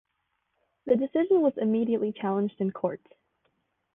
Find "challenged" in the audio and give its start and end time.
2.11-2.55